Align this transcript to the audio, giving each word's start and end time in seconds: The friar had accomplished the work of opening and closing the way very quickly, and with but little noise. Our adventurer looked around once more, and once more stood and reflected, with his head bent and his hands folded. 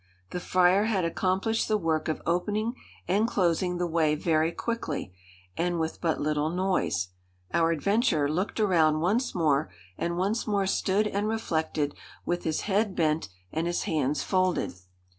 The 0.31 0.39
friar 0.39 0.85
had 0.85 1.05
accomplished 1.05 1.67
the 1.67 1.77
work 1.77 2.07
of 2.07 2.23
opening 2.25 2.73
and 3.07 3.27
closing 3.27 3.77
the 3.77 3.85
way 3.85 4.15
very 4.15 4.51
quickly, 4.51 5.13
and 5.55 5.79
with 5.79 6.01
but 6.01 6.19
little 6.19 6.49
noise. 6.49 7.09
Our 7.53 7.69
adventurer 7.69 8.27
looked 8.27 8.59
around 8.59 9.01
once 9.01 9.35
more, 9.35 9.69
and 9.99 10.17
once 10.17 10.47
more 10.47 10.65
stood 10.65 11.05
and 11.05 11.27
reflected, 11.27 11.93
with 12.25 12.45
his 12.45 12.61
head 12.61 12.95
bent 12.95 13.29
and 13.51 13.67
his 13.67 13.83
hands 13.83 14.23
folded. 14.23 14.73